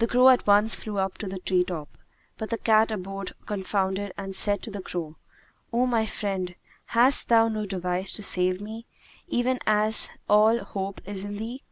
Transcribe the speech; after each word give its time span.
The 0.00 0.08
crow 0.08 0.28
at 0.28 0.44
once 0.44 0.74
flew 0.74 0.98
up 0.98 1.18
to 1.18 1.28
the 1.28 1.38
tree 1.38 1.62
top; 1.62 1.96
but 2.36 2.50
the 2.50 2.58
cat 2.58 2.90
abode 2.90 3.32
confounded 3.46 4.12
and 4.18 4.34
said 4.34 4.60
to 4.62 4.72
the 4.72 4.80
crow, 4.82 5.18
"O 5.72 5.86
my 5.86 6.04
friend, 6.04 6.56
hast 6.86 7.28
thou 7.28 7.46
no 7.46 7.64
device 7.64 8.10
to 8.14 8.24
save 8.24 8.60
me, 8.60 8.86
even 9.28 9.60
as 9.64 10.10
all 10.28 10.56
my 10.56 10.64
hope 10.64 11.00
is 11.04 11.22
in 11.22 11.36
thee?" 11.36 11.62